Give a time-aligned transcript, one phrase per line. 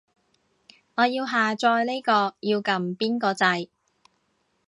[0.95, 3.69] 我要下載呢個，要撳邊個掣